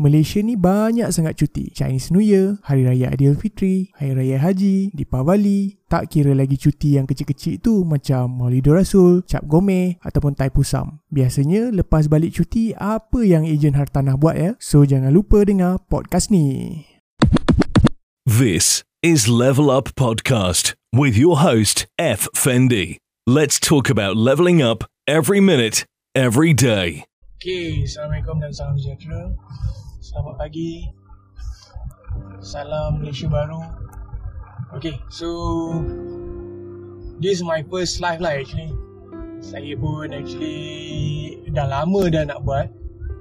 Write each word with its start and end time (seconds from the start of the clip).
Malaysia 0.00 0.40
ni 0.40 0.56
banyak 0.56 1.12
sangat 1.12 1.36
cuti. 1.36 1.68
Chinese 1.76 2.08
New 2.08 2.24
Year, 2.24 2.56
Hari 2.64 2.88
Raya 2.88 3.12
Aidilfitri, 3.12 3.92
Hari 4.00 4.16
Raya 4.16 4.40
Haji, 4.40 4.96
Deepavali, 4.96 5.76
tak 5.92 6.08
kira 6.08 6.32
lagi 6.32 6.56
cuti 6.56 6.96
yang 6.96 7.04
kecil-kecil 7.04 7.60
tu 7.60 7.84
macam 7.84 8.32
Maulidul 8.32 8.80
Rasul, 8.80 9.20
Cap 9.28 9.44
Gome 9.44 10.00
ataupun 10.00 10.32
Taipusam. 10.32 11.04
Biasanya 11.12 11.68
lepas 11.68 12.08
balik 12.08 12.32
cuti, 12.32 12.72
apa 12.80 13.20
yang 13.20 13.44
ejen 13.44 13.76
hartanah 13.76 14.16
buat 14.16 14.40
ya? 14.40 14.56
So 14.56 14.88
jangan 14.88 15.12
lupa 15.12 15.44
dengar 15.44 15.84
podcast 15.92 16.32
ni. 16.32 16.80
This 18.24 18.80
is 19.04 19.28
Level 19.28 19.68
Up 19.68 19.92
Podcast 20.00 20.72
with 20.96 21.12
your 21.12 21.44
host, 21.44 21.84
F. 22.00 22.24
Fendi. 22.32 22.96
Let's 23.28 23.60
talk 23.60 23.92
about 23.92 24.16
leveling 24.16 24.64
up 24.64 24.88
every 25.04 25.44
minute, 25.44 25.84
every 26.16 26.56
day. 26.56 27.04
Okay, 27.40 27.84
Assalamualaikum 27.84 28.40
dan 28.40 28.52
salam 28.52 28.80
sejahtera. 28.80 29.32
Selamat 30.00 30.40
pagi. 30.40 30.88
Salam 32.40 33.04
Malaysia 33.04 33.28
baru. 33.28 33.60
Okay, 34.72 34.96
so 35.12 35.28
this 37.20 37.36
is 37.36 37.44
my 37.44 37.60
first 37.68 38.00
live 38.00 38.16
lah 38.24 38.32
actually. 38.32 38.72
Saya 39.44 39.76
pun 39.76 40.16
actually 40.16 41.44
dah 41.52 41.68
lama 41.68 42.08
dah 42.08 42.24
nak 42.32 42.40
buat. 42.48 42.72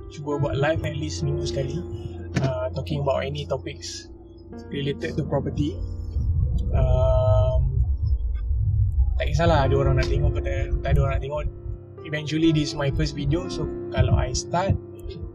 Cuba 0.07 0.39
buat 0.39 0.55
live 0.55 0.79
at 0.87 0.95
least 0.95 1.19
seminggu 1.19 1.43
sekali. 1.51 1.83
Uh, 2.39 2.71
talking 2.71 3.03
about 3.03 3.27
any 3.27 3.43
topics 3.43 4.07
related 4.71 5.19
to 5.19 5.27
property. 5.27 5.75
Um, 6.71 7.83
tak 9.19 9.35
kisahlah 9.35 9.67
ada 9.67 9.75
orang 9.75 9.99
nak 9.99 10.07
tengok 10.07 10.31
tak 10.79 10.95
ada 10.95 10.99
orang 11.03 11.19
nak 11.19 11.23
tengok 11.27 11.43
eventually 12.07 12.55
this 12.55 12.71
is 12.71 12.75
my 12.79 12.87
first 12.95 13.19
video 13.19 13.51
so 13.51 13.67
kalau 13.91 14.15
I 14.15 14.31
start 14.31 14.79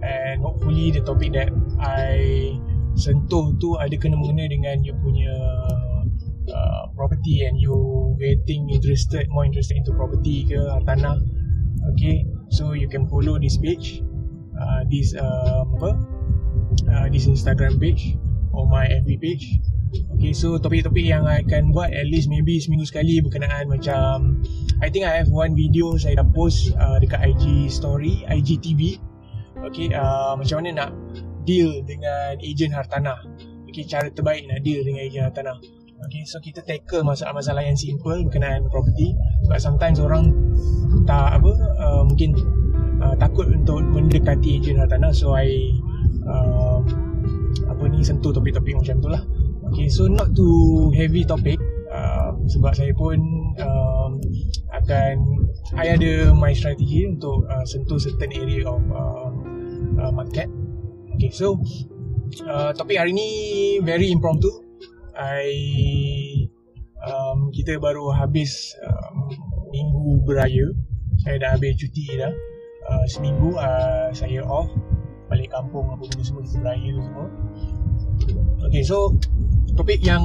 and 0.05 0.45
hopefully 0.45 0.93
the 0.93 1.01
topic 1.01 1.33
that 1.33 1.49
I 1.81 2.53
sentuh 2.95 3.57
tu 3.59 3.75
ada 3.81 3.97
kena 3.99 4.15
mengena 4.15 4.47
dengan 4.47 4.85
you 4.87 4.95
punya 5.03 5.35
uh, 6.53 6.83
property 6.95 7.43
and 7.43 7.59
you 7.59 7.75
getting 8.21 8.71
interested 8.71 9.27
more 9.33 9.43
interested 9.43 9.75
into 9.81 9.97
property 9.97 10.47
ke 10.47 10.61
tanah. 10.87 11.19
Okay 11.97 12.29
so 12.53 12.77
you 12.77 12.87
can 12.87 13.09
follow 13.11 13.41
this 13.41 13.59
page 13.59 14.05
uh, 14.61 14.87
this 14.87 15.17
um, 15.19 15.75
apa 15.81 15.91
uh, 16.87 17.07
this 17.11 17.27
Instagram 17.27 17.81
page 17.81 18.15
or 18.55 18.69
my 18.71 18.87
FB 18.87 19.19
page. 19.19 19.59
Okay 20.15 20.35
so 20.35 20.59
topik-topik 20.59 21.07
yang 21.07 21.23
I 21.23 21.47
akan 21.47 21.71
buat 21.71 21.95
At 21.95 22.11
least 22.11 22.27
maybe 22.27 22.59
seminggu 22.59 22.83
sekali 22.83 23.23
Berkenaan 23.23 23.71
macam 23.71 24.43
I 24.83 24.91
think 24.91 25.07
I 25.07 25.23
have 25.23 25.31
one 25.31 25.55
video 25.55 25.95
Saya 25.95 26.19
dah 26.19 26.27
post 26.35 26.75
uh, 26.75 26.99
Dekat 26.99 27.23
IG 27.23 27.71
story 27.71 28.27
IG 28.27 28.59
TV 28.59 28.99
Okay 29.75 29.91
uh, 29.91 30.39
Macam 30.39 30.63
mana 30.63 30.87
nak 30.87 30.91
Deal 31.43 31.83
dengan 31.83 32.39
Ejen 32.39 32.71
hartanah? 32.71 33.19
Okay 33.67 33.83
cara 33.83 34.07
terbaik 34.07 34.47
Nak 34.47 34.63
deal 34.63 34.87
dengan 34.87 35.03
ejen 35.03 35.27
hartanah. 35.27 35.59
Okay 36.07 36.23
so 36.23 36.39
kita 36.39 36.63
tackle 36.63 37.03
Masalah-masalah 37.03 37.67
yang 37.67 37.75
simple 37.75 38.23
Berkenaan 38.23 38.71
property 38.71 39.19
Sebab 39.51 39.59
sometimes 39.59 39.99
orang 39.99 40.31
Tak 41.11 41.43
apa 41.43 41.53
uh, 41.83 42.07
Mungkin 42.07 42.39
uh, 43.03 43.19
Takut 43.19 43.51
untuk 43.51 43.83
Mendekati 43.83 44.63
ejen 44.63 44.79
hartanah. 44.79 45.11
So 45.11 45.35
I 45.35 45.75
uh, 46.23 46.79
Apa 47.67 47.83
ni 47.91 48.07
Sentuh 48.07 48.31
topik-topik 48.31 48.79
macam 48.79 49.03
tu 49.03 49.11
lah. 49.11 49.27
Okay, 49.75 49.91
so 49.91 50.07
not 50.07 50.31
too 50.39 50.95
heavy 50.95 51.27
topic 51.27 51.59
uh, 51.91 52.31
sebab 52.47 52.73
saya 52.77 52.93
pun 52.95 53.19
um, 53.59 54.23
akan 54.71 55.15
I 55.75 55.97
ada 55.97 56.31
my 56.31 56.53
strategy 56.53 57.09
untuk 57.09 57.49
uh, 57.49 57.65
sentuh 57.67 57.99
certain 57.99 58.31
area 58.31 58.69
of 58.69 58.83
uh, 58.93 59.34
uh, 60.01 60.13
market. 60.13 60.49
Okay, 61.15 61.31
so 61.31 61.59
uh, 62.49 62.75
topik 62.75 62.99
hari 62.99 63.15
ni 63.15 63.29
very 63.83 64.11
impromptu. 64.11 64.51
I 65.15 65.51
um, 67.07 67.55
kita 67.55 67.79
baru 67.79 68.11
habis 68.11 68.75
um, 68.83 69.31
minggu 69.71 70.27
beraya. 70.27 70.67
Saya 71.23 71.39
dah 71.41 71.51
habis 71.55 71.79
cuti 71.79 72.19
dah. 72.19 72.33
Uh, 72.85 73.05
seminggu 73.09 73.57
uh, 73.57 74.13
saya 74.13 74.45
off 74.45 74.69
balik 75.33 75.49
kampung 75.49 75.89
apa 75.89 76.05
benda 76.05 76.21
semua 76.21 76.45
kita 76.45 76.59
beraya 76.61 76.91
semua. 77.01 77.27
Okay, 78.69 78.83
so 78.85 79.17
topik 79.79 80.05
yang 80.05 80.23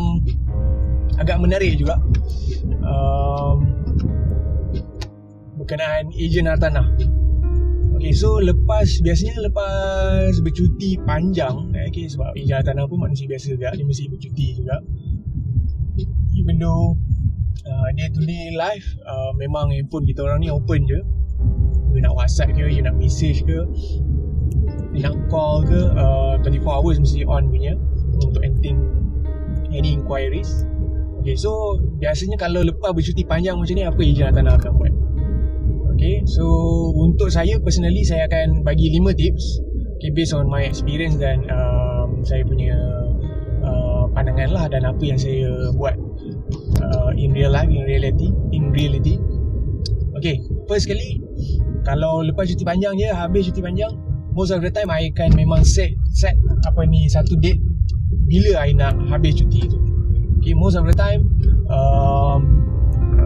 agak 1.19 1.39
menarik 1.39 1.75
juga 1.75 1.99
um, 2.83 3.59
berkenaan 5.59 6.11
ejen 6.15 6.47
hartanah 6.47 6.87
Okay, 7.99 8.15
so 8.15 8.39
lepas 8.39 8.87
biasanya 9.03 9.43
lepas 9.43 10.31
bercuti 10.39 10.95
panjang 11.03 11.67
okay, 11.75 12.07
sebab 12.07 12.31
ejen 12.31 12.55
hartanah 12.55 12.87
pun 12.87 13.03
manusia 13.03 13.27
biasa 13.27 13.59
juga 13.59 13.75
dia 13.75 13.83
mesti 13.83 14.07
bercuti 14.07 14.55
juga. 14.55 14.79
Even 16.31 16.63
though 16.63 16.95
uh, 17.67 17.91
day 17.99 18.07
to 18.07 18.23
day 18.23 18.55
life 18.55 18.87
uh, 19.03 19.35
memang 19.35 19.75
handphone 19.75 20.07
kita 20.07 20.23
orang 20.23 20.39
ni 20.39 20.47
open 20.47 20.87
je. 20.87 21.03
You 21.91 21.99
nak 21.99 22.15
whatsapp 22.15 22.55
ke 22.55 22.71
you 22.71 22.79
nak 22.79 22.95
message 22.95 23.43
ke 23.43 23.67
you 24.95 25.03
nak 25.03 25.19
call 25.27 25.67
ke 25.67 25.91
uh, 25.99 26.39
24 26.39 26.55
hours 26.71 27.03
mesti 27.03 27.27
on 27.27 27.51
punya 27.51 27.75
untuk 28.15 28.39
anything 28.47 28.79
any 29.75 29.91
inquiries. 29.91 30.63
Okay 31.19 31.35
so 31.35 31.75
Biasanya 31.99 32.39
kalau 32.39 32.63
lepas 32.63 32.95
bercuti 32.95 33.27
panjang 33.27 33.59
macam 33.59 33.75
ni 33.75 33.83
Apa 33.83 33.99
ejen 34.07 34.31
tanah 34.31 34.55
akan 34.55 34.71
buat 34.79 34.93
Okay 35.99 36.23
so 36.23 36.47
Untuk 36.95 37.27
saya 37.27 37.59
personally 37.59 38.07
Saya 38.07 38.31
akan 38.31 38.63
bagi 38.63 38.87
5 38.95 39.19
tips 39.19 39.59
Okay 39.99 40.15
based 40.15 40.31
on 40.31 40.47
my 40.47 40.63
experience 40.63 41.19
Dan 41.19 41.43
um, 41.51 42.23
Saya 42.23 42.47
punya 42.47 42.79
uh, 43.67 44.07
Pandangan 44.15 44.47
lah 44.55 44.65
Dan 44.71 44.87
apa 44.87 45.03
yang 45.03 45.19
saya 45.19 45.75
buat 45.75 45.99
uh, 46.79 47.11
In 47.19 47.35
real 47.35 47.51
life 47.51 47.67
In 47.67 47.83
reality 47.83 48.31
In 48.55 48.71
reality. 48.71 49.19
Okay 50.15 50.39
First 50.71 50.87
kali 50.87 51.19
Kalau 51.83 52.23
lepas 52.23 52.47
cuti 52.47 52.63
panjang 52.63 52.95
je 52.95 53.11
Habis 53.11 53.51
cuti 53.51 53.59
panjang 53.59 53.91
Most 54.31 54.55
of 54.55 54.63
the 54.63 54.71
time 54.71 54.87
I 54.87 55.11
akan 55.11 55.35
memang 55.35 55.67
set 55.67 55.99
Set 56.15 56.39
Apa 56.63 56.87
ni 56.87 57.11
Satu 57.11 57.35
date 57.35 57.59
bila 58.29 58.61
I 58.61 58.77
nak 58.77 58.93
habis 59.09 59.41
cuti 59.41 59.65
tu. 59.65 59.77
Okay, 60.39 60.53
most 60.53 60.77
of 60.77 60.85
the 60.85 60.95
time 60.95 61.25
um, 61.67 62.68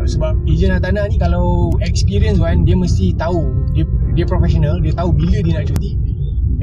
Sebab 0.03 0.33
ejen 0.49 0.73
tanah 0.81 1.05
ni 1.07 1.21
kalau 1.21 1.69
experience 1.85 2.41
kan 2.41 2.65
Dia 2.65 2.73
mesti 2.73 3.13
tahu. 3.13 3.69
Dia 3.77 3.85
dia 4.17 4.25
professional 4.25 4.81
Dia 4.81 4.93
tahu 4.97 5.13
bila 5.13 5.39
dia 5.45 5.61
nak 5.61 5.69
cuti. 5.69 5.91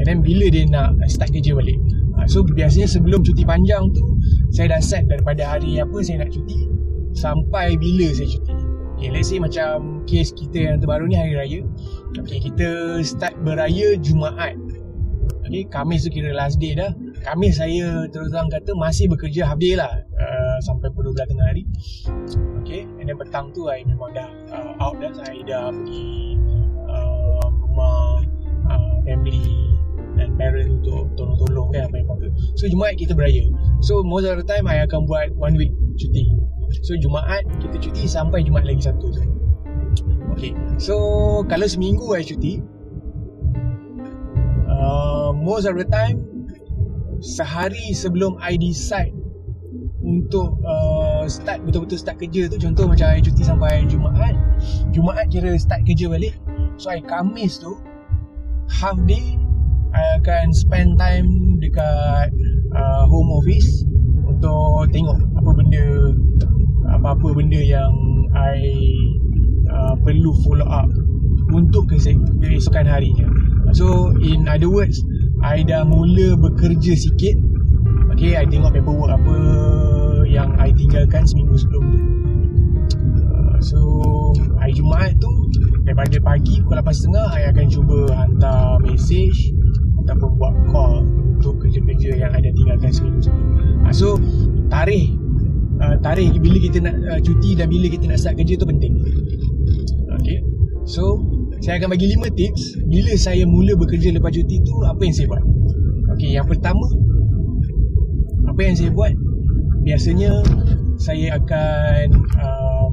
And 0.01 0.05
then 0.07 0.19
bila 0.27 0.51
dia 0.51 0.67
nak 0.67 0.99
start 1.07 1.31
kerja 1.31 1.55
balik. 1.55 1.79
Uh, 2.19 2.27
So 2.27 2.43
biasanya 2.43 2.91
sebelum 2.91 3.23
cuti 3.23 3.47
panjang 3.47 3.91
tu 3.95 4.05
Saya 4.51 4.75
dah 4.77 4.83
set 4.83 5.07
daripada 5.07 5.47
hari 5.57 5.79
apa 5.79 5.99
saya 6.03 6.27
nak 6.27 6.35
cuti 6.35 6.67
Sampai 7.15 7.75
bila 7.79 8.11
saya 8.15 8.27
cuti. 8.27 8.71
Okay, 9.01 9.09
let's 9.17 9.33
say 9.33 9.41
macam 9.41 10.05
case 10.05 10.29
kita 10.37 10.59
yang 10.61 10.77
terbaru 10.77 11.09
ni 11.09 11.17
hari 11.17 11.33
raya. 11.33 11.61
Okay, 12.21 12.37
kita 12.37 13.01
start 13.01 13.33
beraya 13.41 13.97
Jumaat. 13.97 14.61
Okay, 15.49 15.65
Khamis 15.73 16.05
tu 16.05 16.13
kira 16.13 16.37
last 16.37 16.61
day 16.61 16.77
dah. 16.77 16.93
Kami 17.25 17.49
saya 17.49 18.05
terus 18.13 18.29
terang 18.29 18.53
kata 18.53 18.77
masih 18.77 19.09
bekerja 19.09 19.49
habis 19.49 19.81
lah. 19.81 19.89
Uh, 20.21 20.40
sampai 20.63 20.89
pukul 20.93 21.13
12 21.13 21.31
tengah 21.31 21.47
hari. 21.49 21.65
Okay 22.63 22.87
and 23.01 23.09
then 23.09 23.17
petang 23.17 23.51
tu 23.51 23.67
I 23.69 23.83
memang 23.85 24.15
dah 24.15 24.29
uh, 24.53 24.73
out 24.79 24.97
dah. 25.01 25.11
Saya 25.17 25.41
dah 25.45 25.75
pergi 25.75 26.39
uh, 26.87 27.45
rumah 27.65 28.25
uh, 28.69 28.97
family 29.05 29.73
dan 30.21 30.37
parent 30.37 30.85
untuk 30.85 31.09
tolong-tolong 31.17 31.73
kan 31.73 31.89
apa 31.89 31.97
yang 32.05 32.09
so 32.55 32.69
Jumaat 32.69 33.01
kita 33.01 33.17
beraya. 33.17 33.49
So 33.81 34.05
most 34.05 34.29
of 34.29 34.37
the 34.37 34.47
time 34.47 34.69
I 34.69 34.85
akan 34.85 35.09
buat 35.09 35.33
one 35.35 35.57
week 35.57 35.73
cuti. 35.97 36.29
So 36.87 36.95
Jumaat 37.01 37.49
kita 37.59 37.77
cuti 37.81 38.05
sampai 38.07 38.45
Jumaat 38.45 38.69
lagi 38.69 38.85
satu. 38.85 39.11
Tu 39.11 39.41
okay 40.41 40.57
so 40.81 40.97
kalau 41.53 41.69
seminggu 41.69 42.17
I 42.17 42.25
cuti 42.25 42.65
uh, 44.65 45.37
most 45.37 45.69
of 45.69 45.77
the 45.77 45.85
time 45.85 46.25
sehari 47.21 47.93
sebelum 47.93 48.41
I 48.41 48.57
decide 48.57 49.13
untuk 50.11 50.59
uh, 50.67 51.23
start 51.31 51.63
betul-betul 51.63 51.99
start 52.03 52.19
kerja 52.19 52.51
tu. 52.51 52.59
Contoh 52.59 52.91
macam 52.91 53.15
I 53.15 53.23
cuti 53.23 53.47
sampai 53.47 53.87
Jumaat. 53.87 54.35
Jumaat 54.91 55.31
kira 55.31 55.55
start 55.55 55.87
kerja 55.87 56.11
balik. 56.11 56.35
So 56.75 56.91
I 56.91 56.99
Kamis 57.07 57.63
tu 57.63 57.79
half 58.67 58.99
day 59.07 59.39
I 59.91 60.23
akan 60.23 60.55
spend 60.55 60.99
time 60.99 61.59
dekat 61.63 62.31
uh, 62.75 63.05
home 63.07 63.31
office 63.35 63.87
untuk 64.27 64.91
tengok 64.95 65.19
apa 65.39 65.51
benda 65.55 65.87
apa-apa 66.91 67.35
benda 67.35 67.59
yang 67.59 67.93
I 68.35 68.63
uh, 69.71 69.95
perlu 70.03 70.35
follow 70.47 70.67
up 70.67 70.91
untuk 71.51 71.91
keesokan 71.91 72.87
harinya. 72.87 73.27
So 73.75 74.15
in 74.23 74.47
other 74.51 74.71
words 74.71 75.03
I 75.43 75.63
dah 75.67 75.87
mula 75.87 76.39
bekerja 76.39 76.95
sikit. 76.99 77.39
Okay, 78.15 78.37
I 78.37 78.45
tengok 78.45 78.75
paperwork 78.75 79.11
apa 79.17 79.35
seminggu 81.31 81.55
sebelum 81.55 81.85
tu 81.87 81.99
uh, 83.31 83.57
So, 83.63 83.79
hari 84.59 84.75
Jumaat 84.75 85.15
tu 85.23 85.31
Daripada 85.87 86.19
pagi 86.19 86.59
pukul 86.67 86.83
8.30 86.83 87.15
I 87.39 87.43
akan 87.55 87.67
cuba 87.71 87.99
hantar 88.19 88.83
message 88.83 89.55
Ataupun 90.03 90.31
buat 90.35 90.55
call 90.69 91.07
So 93.91 94.21
tarikh 94.69 95.21
uh, 95.81 95.97
tarikh 96.05 96.37
bila 96.39 96.57
kita 96.61 96.79
nak 96.85 96.95
uh, 97.09 97.21
cuti 97.21 97.57
dan 97.57 97.67
bila 97.73 97.89
kita 97.89 98.05
nak 98.07 98.19
start 98.21 98.37
kerja 98.37 98.55
tu 98.61 98.69
penting. 98.69 99.01
Okay. 100.21 100.45
So 100.85 101.25
saya 101.61 101.81
akan 101.81 101.97
bagi 101.97 102.13
5 102.17 102.29
tips 102.37 102.63
bila 102.89 103.13
saya 103.17 103.45
mula 103.45 103.77
bekerja 103.77 104.13
lepas 104.17 104.33
cuti 104.33 104.61
tu 104.65 104.75
apa 104.85 105.01
yang 105.01 105.15
saya 105.17 105.27
buat. 105.29 105.45
Okay, 106.17 106.31
yang 106.37 106.47
pertama 106.49 106.85
apa 108.49 108.61
yang 108.61 108.77
saya 108.77 108.91
buat 108.93 109.13
biasanya 109.81 110.45
saya 111.01 111.41
akan 111.41 112.07
um, 112.45 112.93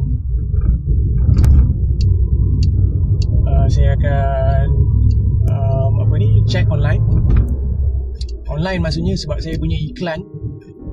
uh, 3.43 3.67
saya 3.67 3.99
akan 3.99 4.65
um, 5.51 5.91
apa 6.07 6.13
ni 6.15 6.39
check 6.47 6.63
online. 6.71 7.03
Online 8.47 8.79
maksudnya 8.79 9.19
sebab 9.19 9.43
saya 9.43 9.59
punya 9.59 9.75
iklan 9.75 10.23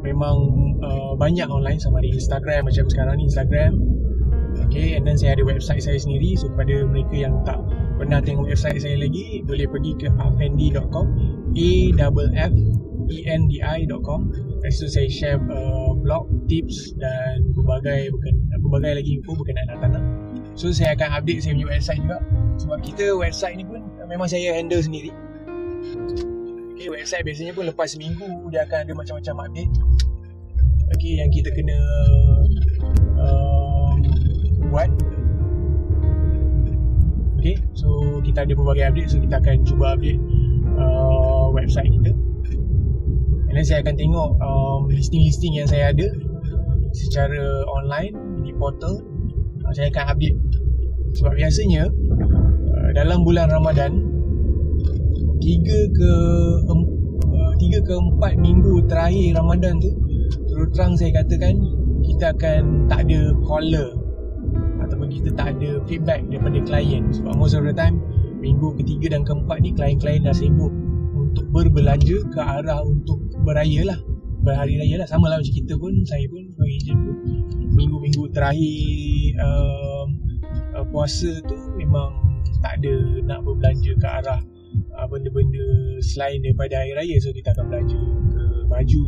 memang 0.03 0.37
uh, 0.83 1.15
banyak 1.15 1.47
online 1.47 1.79
sama 1.79 2.03
di 2.03 2.11
Instagram 2.11 2.67
macam 2.67 2.91
sekarang 2.91 3.15
ni 3.23 3.31
Instagram. 3.31 3.79
Okay 4.67 4.99
and 4.99 5.07
then 5.07 5.15
saya 5.15 5.39
ada 5.39 5.47
website 5.47 5.87
saya 5.87 6.03
sendiri. 6.03 6.35
So 6.35 6.51
kepada 6.51 6.83
mereka 6.83 7.15
yang 7.15 7.47
tak 7.47 7.63
pernah 7.95 8.19
tengok 8.19 8.51
website 8.51 8.83
saya 8.83 8.99
lagi 8.99 9.39
boleh 9.47 9.71
pergi 9.71 9.95
ke 10.03 10.11
afendi.com 10.19 11.07
a 11.55 11.71
double 11.95 12.31
f 12.35 12.51
e 13.11 13.25
n 13.29 13.49
d 13.51 13.61
i.com 13.61 14.33
kat 14.65 14.71
situ 14.73 14.89
saya 14.89 15.09
share 15.09 15.41
uh, 15.53 15.93
blog 15.93 16.29
tips 16.49 16.97
dan 16.97 17.45
berbagai 17.53 18.13
bukan 18.13 18.35
berbagai 18.65 18.93
lagi 19.05 19.11
info 19.21 19.37
berkenaan 19.37 19.77
tanah 19.81 20.05
so 20.55 20.71
saya 20.71 20.95
akan 20.95 21.21
update 21.21 21.43
saya 21.43 21.59
punya 21.59 21.69
website 21.75 22.01
juga. 22.01 22.19
Sebab 22.55 22.79
kita 22.87 23.05
website 23.19 23.59
ni 23.59 23.65
pun 23.67 23.83
memang 24.07 24.31
saya 24.31 24.55
handle 24.55 24.79
sendiri. 24.79 25.11
Okay, 26.75 26.87
website 26.87 27.27
biasanya 27.27 27.53
pun 27.55 27.67
lepas 27.67 27.91
seminggu 27.91 28.27
dia 28.55 28.63
akan 28.63 28.87
ada 28.87 28.93
macam-macam 28.95 29.51
update. 29.51 29.73
Okay, 30.95 31.19
yang 31.19 31.31
kita 31.35 31.51
kena 31.51 31.79
uh, 33.19 33.93
buat. 34.71 34.91
Okay, 37.43 37.61
so 37.77 38.23
kita 38.25 38.49
ada 38.49 38.57
berbagai 38.57 38.89
update 38.89 39.09
So 39.13 39.21
kita 39.21 39.37
akan 39.37 39.69
cuba 39.69 39.99
update 39.99 40.17
uh, 40.81 41.53
website 41.53 41.93
kita 41.93 42.14
And 43.55 43.63
then 43.63 43.71
saya 43.71 43.87
akan 43.87 43.95
tengok 43.95 44.31
um, 44.43 44.91
listing-listing 44.91 45.55
yang 45.55 45.71
saya 45.71 45.95
ada 45.95 46.11
Secara 46.91 47.63
online 47.71 48.43
di 48.43 48.51
portal. 48.51 48.99
Uh, 49.63 49.71
Saya 49.71 49.95
akan 49.95 50.11
update. 50.11 50.35
Sebab 51.15 51.39
biasanya 51.39 51.87
uh, 51.87 52.91
dalam 52.99 53.23
bulan 53.23 53.55
Ramadan 53.55 54.03
tiga 55.39 55.79
ke 55.95 56.13
uh, 56.67 57.55
tiga 57.63 57.79
ke 57.79 57.95
empat 57.95 58.43
minggu 58.43 58.91
terakhir 58.91 59.39
Ramadan 59.39 59.79
tu 59.79 59.95
terus 60.51 60.75
terang 60.75 60.99
saya 60.99 61.23
katakan 61.23 61.55
kita 62.03 62.35
akan 62.35 62.91
tak 62.91 63.07
ada 63.07 63.39
caller 63.47 63.95
ataupun 64.83 65.15
kita 65.15 65.31
tak 65.39 65.55
ada 65.55 65.79
feedback 65.87 66.27
daripada 66.27 66.59
klien. 66.67 67.07
Sebab 67.15 67.39
most 67.39 67.55
of 67.55 67.63
the 67.63 67.71
time 67.71 68.03
minggu 68.43 68.75
ketiga 68.83 69.15
dan 69.15 69.23
keempat 69.23 69.63
ni 69.63 69.71
klien-klien 69.71 70.27
dah 70.27 70.35
sibuk 70.35 70.75
untuk 71.15 71.47
berbelanja 71.55 72.19
ke 72.35 72.41
arah 72.43 72.83
untuk 72.83 73.24
beraya 73.45 73.81
lah. 73.95 73.99
Berhari 74.45 74.77
raya 74.77 75.05
lah. 75.05 75.09
Sama 75.09 75.29
lah 75.29 75.41
macam 75.41 75.55
kita 75.55 75.77
pun 75.77 75.93
saya 76.05 76.25
pun 76.29 76.45
agent 76.65 77.01
pun 77.01 77.17
minggu-minggu 77.75 78.29
terakhir 78.33 79.37
uh, 79.41 80.05
uh, 80.77 80.85
puasa 80.93 81.41
tu 81.49 81.57
memang 81.77 82.41
tak 82.61 82.81
ada 82.81 82.95
nak 83.25 83.45
berbelanja 83.45 83.93
ke 83.97 84.09
arah 84.09 84.41
uh, 84.97 85.07
benda-benda 85.09 85.65
selain 86.01 86.41
daripada 86.45 86.81
hari 86.81 86.93
raya. 86.97 87.17
So 87.21 87.33
kita 87.33 87.57
akan 87.57 87.65
belanja 87.73 88.01
ke 88.33 88.43
baju 88.69 89.03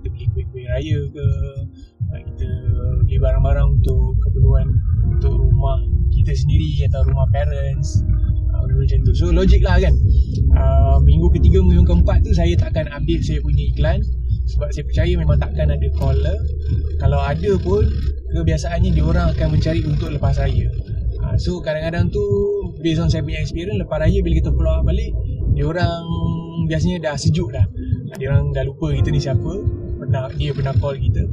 kita 0.00 0.06
beli 0.10 0.26
kuih-kuih 0.32 0.66
raya 0.70 0.98
ke 1.10 1.26
uh, 2.10 2.20
kita 2.34 2.48
beli 3.06 3.16
barang-barang 3.18 3.68
untuk 3.80 4.16
keperluan 4.22 4.66
untuk 5.10 5.34
rumah 5.38 5.78
kita 6.10 6.32
sendiri 6.34 6.86
atau 6.90 7.06
rumah 7.06 7.26
parents 7.30 8.02
macam 8.76 8.98
tu. 9.06 9.12
So 9.16 9.32
logik 9.34 9.62
lah 9.64 9.78
kan. 9.80 9.94
Uh, 10.50 10.96
minggu 11.02 11.30
ketiga 11.38 11.62
minggu 11.62 11.86
keempat 11.86 12.26
tu 12.26 12.34
saya 12.34 12.52
takkan 12.58 12.86
update 12.90 13.22
saya 13.24 13.38
punya 13.42 13.64
iklan. 13.70 13.98
Sebab 14.50 14.68
saya 14.74 14.84
percaya 14.86 15.12
memang 15.14 15.38
takkan 15.38 15.70
ada 15.70 15.88
caller. 15.94 16.38
Kalau 16.98 17.20
ada 17.22 17.52
pun 17.62 17.86
kebiasaannya 18.34 18.90
dia 18.94 19.04
orang 19.06 19.30
akan 19.34 19.46
mencari 19.58 19.80
untuk 19.86 20.10
lepas 20.10 20.38
raya. 20.38 20.66
Uh, 21.20 21.36
so 21.36 21.60
kadang-kadang 21.60 22.08
tu 22.10 22.22
based 22.80 23.02
on 23.02 23.10
saya 23.12 23.22
punya 23.22 23.42
experience 23.42 23.78
lepas 23.78 24.00
raya 24.00 24.18
bila 24.24 24.34
kita 24.40 24.50
up 24.50 24.82
balik 24.86 25.12
dia 25.52 25.64
orang 25.66 26.02
biasanya 26.70 26.96
dah 27.10 27.14
sejuk 27.18 27.50
dah. 27.50 27.66
Dia 28.18 28.34
orang 28.34 28.54
dah 28.54 28.64
lupa 28.66 28.90
kita 28.94 29.08
ni 29.10 29.20
siapa 29.22 29.52
pernah 30.00 30.30
dia 30.34 30.50
pernah 30.54 30.74
call 30.78 30.96
kita. 30.96 31.26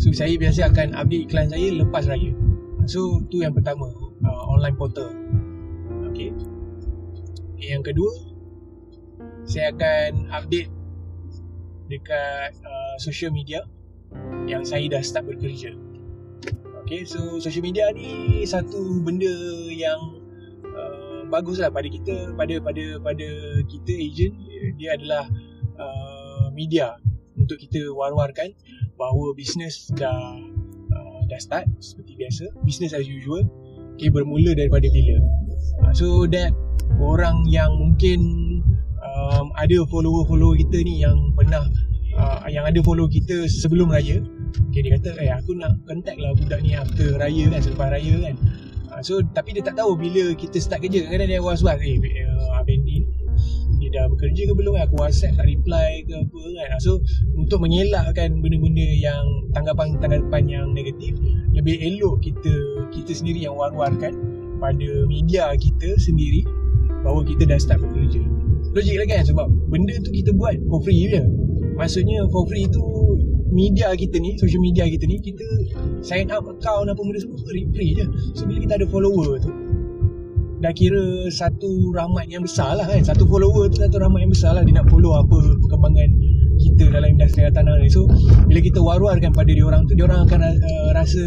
So 0.00 0.12
saya 0.12 0.36
biasa 0.36 0.72
akan 0.72 0.94
update 0.96 1.30
iklan 1.30 1.46
saya 1.48 1.66
lepas 1.74 2.04
raya. 2.06 2.32
So 2.86 3.22
tu 3.30 3.42
yang 3.42 3.54
pertama 3.56 3.88
uh, 4.24 4.42
online 4.50 4.76
portal. 4.76 5.10
Okay. 6.12 6.34
Yang 7.60 7.84
kedua 7.84 8.12
saya 9.44 9.72
akan 9.76 10.32
update 10.32 10.72
dekat 11.92 12.56
uh, 12.64 12.96
social 12.96 13.30
media 13.34 13.62
yang 14.48 14.66
saya 14.66 14.86
dah 14.90 15.02
start 15.02 15.26
bekerja. 15.26 15.74
Okay, 16.82 17.06
so 17.06 17.38
social 17.38 17.62
media 17.62 17.92
ni 17.94 18.42
satu 18.42 18.98
benda 19.06 19.30
yang 19.70 20.20
baguslah 21.30 21.70
pada 21.70 21.86
kita 21.86 22.34
pada 22.34 22.58
pada 22.58 22.84
pada 22.98 23.28
kita 23.70 23.92
agent. 23.94 24.34
Dia 24.76 24.98
adalah 24.98 25.24
uh, 25.78 26.50
media 26.50 26.98
untuk 27.38 27.56
kita 27.62 27.94
war-warkan 27.94 28.52
bahawa 28.98 29.32
bisnes 29.38 29.88
dah 29.94 30.36
uh, 30.92 31.20
dah 31.30 31.40
start 31.40 31.70
seperti 31.78 32.18
biasa. 32.18 32.44
Business 32.66 32.92
as 32.92 33.06
usual 33.06 33.46
okay, 33.94 34.10
bermula 34.10 34.52
daripada 34.58 34.90
bila? 34.90 35.16
Uh, 35.86 35.94
so 35.94 36.26
that 36.26 36.50
orang 36.98 37.46
yang 37.46 37.70
mungkin 37.78 38.20
um, 38.98 39.52
ada 39.54 39.84
follower-follower 39.86 40.58
kita 40.66 40.82
ni 40.82 41.04
yang 41.04 41.16
pernah 41.38 41.62
uh, 42.16 42.46
yang 42.50 42.66
ada 42.66 42.80
follow 42.82 43.06
kita 43.06 43.46
sebelum 43.46 43.92
raya. 43.92 44.22
Okay, 44.70 44.82
dia 44.82 44.98
kata 44.98 45.14
eh 45.22 45.30
aku 45.30 45.54
nak 45.54 45.78
contact 45.86 46.18
lah 46.18 46.34
budak 46.34 46.58
ni 46.62 46.74
after 46.74 47.14
raya 47.18 47.44
kan 47.50 47.60
selepas 47.62 47.88
raya 47.94 48.14
kan. 48.30 48.34
So 49.00 49.22
tapi 49.22 49.54
dia 49.54 49.62
tak 49.62 49.78
tahu 49.78 49.94
bila 49.94 50.34
kita 50.34 50.58
start 50.58 50.82
kerja. 50.82 51.06
Kadang-kadang 51.06 51.30
dia 51.30 51.40
was-was 51.40 51.78
Eh 51.78 51.96
uh, 52.26 52.58
Abang 52.58 52.82
Dia 53.78 53.88
dah 53.94 54.04
bekerja 54.10 54.50
ke 54.50 54.52
belum 54.52 54.76
Aku 54.82 54.98
whatsapp 55.00 55.32
tak 55.38 55.46
reply 55.46 56.04
ke 56.04 56.12
apa 56.12 56.40
kan? 56.58 56.68
So 56.82 57.00
untuk 57.38 57.64
mengelakkan 57.64 58.42
benda-benda 58.42 58.88
yang 58.98 59.24
Tanggapan-tanggapan 59.56 60.42
yang 60.50 60.66
negatif 60.76 61.16
Lebih 61.56 61.80
elok 61.80 62.20
kita 62.20 62.52
Kita 62.92 63.14
sendiri 63.14 63.48
yang 63.48 63.56
war-warkan 63.56 64.12
Pada 64.60 64.90
media 65.08 65.54
kita 65.56 65.96
sendiri 65.96 66.44
Bahawa 67.00 67.20
kita 67.24 67.48
dah 67.48 67.58
start 67.58 67.80
bekerja 67.80 68.20
Logik 68.70 68.96
lah 69.02 69.06
kan 69.08 69.22
sebab 69.26 69.46
Benda 69.72 69.94
tu 70.04 70.10
kita 70.14 70.30
buat 70.34 70.54
for 70.70 70.78
free 70.84 71.10
je. 71.10 71.22
Maksudnya 71.74 72.26
for 72.30 72.46
free 72.46 72.68
tu 72.70 72.82
media 73.50 73.90
kita 73.98 74.22
ni 74.22 74.38
social 74.38 74.62
media 74.62 74.86
kita 74.86 75.04
ni 75.10 75.18
kita 75.18 75.42
sign 76.06 76.30
up 76.30 76.46
account 76.46 76.86
apa 76.86 77.00
benda 77.02 77.18
semua 77.18 77.38
free, 77.42 77.66
je. 77.98 78.06
So 78.38 78.46
bila 78.46 78.58
kita 78.62 78.72
ada 78.78 78.86
follower 78.86 79.42
tu 79.42 79.50
dah 80.60 80.76
kira 80.76 81.32
satu 81.32 81.88
rahmat 81.96 82.28
yang 82.28 82.44
besar 82.44 82.76
lah 82.76 82.84
kan. 82.84 83.00
Satu 83.02 83.24
follower 83.26 83.72
tu 83.72 83.80
satu 83.80 83.96
rahmat 83.96 84.28
yang 84.28 84.32
besar 84.32 84.54
lah. 84.54 84.62
Dia 84.62 84.78
nak 84.78 84.86
follow 84.92 85.16
apa 85.16 85.38
perkembangan 85.66 86.08
kita 86.60 86.84
dalam 86.92 87.08
industri 87.16 87.48
tanah 87.48 87.74
ni. 87.80 87.88
So 87.88 88.06
bila 88.46 88.60
kita 88.60 88.78
war-warkan 88.78 89.32
pada 89.32 89.50
dia 89.50 89.64
orang 89.64 89.88
tu 89.88 89.96
dia 89.96 90.04
orang 90.06 90.28
akan 90.28 90.40
uh, 90.46 90.88
rasa 90.94 91.22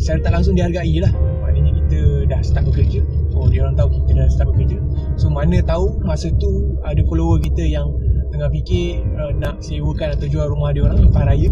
secara 0.00 0.18
tak 0.24 0.32
langsung 0.40 0.56
dihargai 0.56 0.98
lah. 0.98 1.12
Maknanya 1.44 1.72
kita 1.84 1.98
dah 2.32 2.40
start 2.42 2.64
bekerja 2.72 3.04
oh 3.36 3.46
dia 3.52 3.68
orang 3.68 3.76
tahu 3.76 3.88
kita 3.92 4.10
dah 4.16 4.28
start 4.32 4.48
bekerja. 4.56 4.80
So 5.20 5.28
mana 5.28 5.60
tahu 5.60 6.00
masa 6.02 6.32
tu 6.40 6.80
ada 6.82 6.98
follower 7.04 7.38
kita 7.44 7.62
yang 7.62 7.92
tengah 8.32 8.48
fikir 8.50 9.04
uh, 9.20 9.32
nak 9.36 9.60
sewakan 9.60 10.16
atau 10.16 10.26
jual 10.26 10.48
rumah 10.48 10.72
dia 10.72 10.88
orang 10.88 11.04
lepas 11.04 11.24
raya 11.28 11.48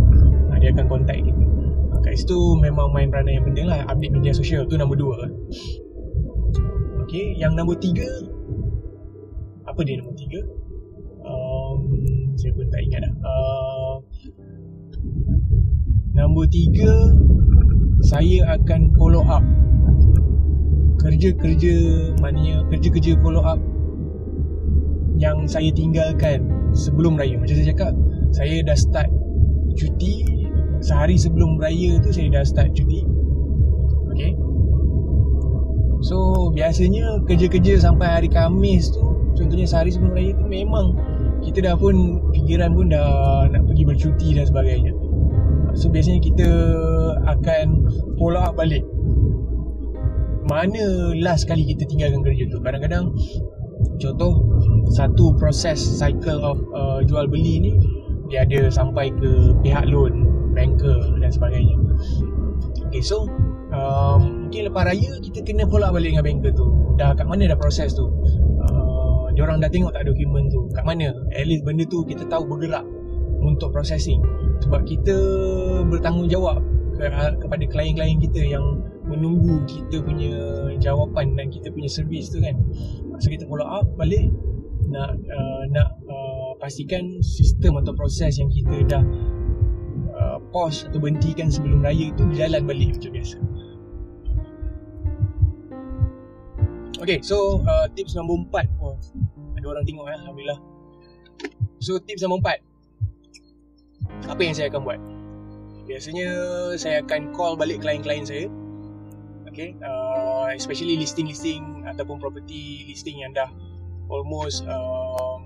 uh, 0.50 0.56
dia 0.58 0.72
akan 0.72 0.86
contact 0.88 1.20
kita. 1.22 1.44
Uh, 1.92 2.00
kat 2.00 2.16
situ 2.16 2.38
memang 2.58 2.90
main 2.90 3.12
peranan 3.12 3.38
yang 3.38 3.46
penting 3.46 3.66
lah 3.68 3.84
update 3.86 4.12
media 4.12 4.32
sosial. 4.32 4.64
Tu 4.64 4.80
nombor 4.80 4.96
dua. 4.96 5.28
Ok 7.04 7.12
yang 7.36 7.52
nombor 7.52 7.76
tiga. 7.78 8.08
Apa 9.68 9.80
dia 9.84 10.00
nombor 10.00 10.16
tiga? 10.16 10.40
Um, 11.24 11.78
saya 12.36 12.52
pun 12.52 12.66
tak 12.68 12.80
ingat 12.84 13.00
dah. 13.04 13.12
Uh, 13.24 13.94
nombor 16.16 16.48
tiga 16.48 16.92
saya 18.04 18.60
akan 18.60 18.92
follow 19.00 19.24
up 19.24 19.40
kerja-kerja 21.14 21.74
maknanya 22.18 22.66
kerja-kerja 22.74 23.14
follow 23.22 23.46
up 23.46 23.62
yang 25.14 25.46
saya 25.46 25.70
tinggalkan 25.70 26.42
sebelum 26.74 27.14
raya. 27.14 27.38
Macam 27.38 27.54
saya 27.54 27.70
cakap 27.70 27.92
saya 28.34 28.66
dah 28.66 28.74
start 28.74 29.08
cuti. 29.78 30.26
Sehari 30.82 31.16
sebelum 31.16 31.56
raya 31.62 31.96
tu 32.02 32.10
saya 32.10 32.28
dah 32.34 32.42
start 32.42 32.74
cuti. 32.74 33.06
Okay? 34.10 34.34
So 36.02 36.50
biasanya 36.50 37.24
kerja-kerja 37.24 37.80
sampai 37.80 38.10
hari 38.10 38.28
Kamis 38.28 38.90
tu 38.90 39.06
contohnya 39.38 39.64
sehari 39.70 39.94
sebelum 39.94 40.12
raya 40.18 40.34
tu 40.34 40.44
memang 40.50 40.98
kita 41.46 41.62
dah 41.62 41.78
pun 41.78 42.20
fikiran 42.34 42.74
pun 42.74 42.90
dah 42.90 43.46
nak 43.54 43.62
pergi 43.70 43.86
bercuti 43.86 44.28
dan 44.34 44.44
sebagainya. 44.50 44.92
So 45.78 45.88
biasanya 45.94 46.20
kita 46.26 46.50
akan 47.22 47.86
follow 48.18 48.42
up 48.42 48.58
balik 48.58 48.82
Mana 50.44 51.16
last 51.18 51.48
kali 51.48 51.64
kita 51.64 51.88
tinggalkan 51.88 52.20
kerja 52.20 52.44
tu. 52.52 52.60
Kadang-kadang 52.60 53.12
Contoh 54.00 54.32
Satu 54.92 55.32
proses 55.36 55.78
cycle 55.78 56.40
of 56.40 56.58
uh, 56.72 57.00
jual 57.04 57.28
beli 57.28 57.60
ni 57.60 57.72
Dia 58.28 58.44
ada 58.44 58.68
sampai 58.68 59.12
ke 59.12 59.56
pihak 59.64 59.88
loan 59.88 60.28
Banker 60.54 61.18
dan 61.18 61.34
sebagainya. 61.34 61.74
Okay 62.86 63.02
so 63.02 63.26
um, 63.74 64.46
Mungkin 64.46 64.70
lepas 64.70 64.86
raya 64.86 65.18
kita 65.18 65.42
kena 65.42 65.66
up 65.66 65.90
balik 65.90 66.14
dengan 66.14 66.22
banker 66.22 66.54
tu. 66.54 66.94
Dah 66.94 67.10
kat 67.10 67.26
mana 67.26 67.50
dah 67.50 67.58
proses 67.58 67.90
tu? 67.90 68.06
Uh, 68.62 69.26
Diorang 69.34 69.58
dah 69.58 69.66
tengok 69.66 69.90
tak 69.90 70.06
dokumen 70.06 70.46
tu. 70.46 70.70
Kat 70.70 70.86
mana? 70.86 71.10
At 71.34 71.50
least 71.50 71.66
benda 71.66 71.82
tu 71.90 72.06
kita 72.06 72.22
tahu 72.30 72.46
bergerak 72.46 72.86
Untuk 73.42 73.74
processing. 73.74 74.22
Sebab 74.62 74.86
kita 74.86 75.16
bertanggungjawab 75.90 76.62
ke, 76.94 77.04
kepada 77.42 77.64
klien-klien 77.66 78.22
kita 78.22 78.40
yang 78.46 78.78
menunggu 79.14 79.62
kita 79.70 80.02
punya 80.02 80.34
jawapan 80.82 81.38
dan 81.38 81.46
kita 81.48 81.70
punya 81.70 81.86
servis 81.86 82.28
tu 82.34 82.42
kan. 82.42 82.58
So 83.22 83.30
kita 83.30 83.46
follow 83.46 83.64
up 83.64 83.86
balik 83.94 84.28
nak 84.90 85.16
uh, 85.16 85.62
nak 85.70 85.88
uh, 86.06 86.52
pastikan 86.58 87.22
sistem 87.22 87.80
atau 87.80 87.94
proses 87.94 88.36
yang 88.36 88.50
kita 88.50 88.84
dah 88.84 89.04
uh, 90.14 90.38
pause 90.50 90.86
atau 90.90 90.98
berhentikan 91.00 91.48
sebelum 91.48 91.80
raya 91.80 92.10
tu 92.18 92.26
berjalan 92.28 92.62
balik 92.66 92.98
macam 92.98 93.10
biasa. 93.14 93.38
Okay, 97.04 97.20
so 97.20 97.60
uh, 97.68 97.86
tips 97.92 98.16
nombor 98.16 98.48
empat. 98.48 98.64
Oh, 98.80 98.96
Ada 99.60 99.66
orang 99.66 99.84
tengok 99.84 100.08
eh, 100.08 100.16
Alhamdulillah. 100.24 100.60
So 101.82 102.00
tips 102.00 102.24
nombor 102.24 102.40
empat. 102.40 102.58
Apa 104.24 104.40
yang 104.40 104.54
saya 104.56 104.72
akan 104.72 104.80
buat? 104.84 105.00
Biasanya 105.84 106.28
saya 106.80 107.04
akan 107.04 107.36
call 107.36 107.60
balik 107.60 107.84
klien-klien 107.84 108.24
saya 108.24 108.48
Okay 109.54 109.78
uh, 109.86 110.50
Especially 110.50 110.98
listing-listing 110.98 111.86
Ataupun 111.86 112.18
property 112.18 112.90
listing 112.90 113.22
yang 113.22 113.30
dah 113.30 113.46
Almost 114.10 114.66
uh, 114.66 115.38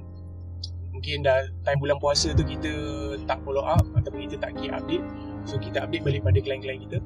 Mungkin 0.97 1.23
dah 1.23 1.45
time 1.63 1.79
bulan 1.79 2.01
puasa 2.01 2.33
tu 2.33 2.43
kita 2.43 2.73
tak 3.29 3.39
follow 3.45 3.63
up 3.63 3.85
Ataupun 3.95 4.25
kita 4.27 4.41
tak 4.41 4.57
keep 4.59 4.73
update. 4.75 5.05
So 5.47 5.61
kita 5.61 5.87
update 5.87 6.03
balik 6.03 6.27
pada 6.27 6.43
klien-klien 6.43 6.81
kita. 6.89 6.99